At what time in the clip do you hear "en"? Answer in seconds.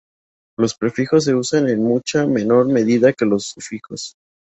1.69-1.83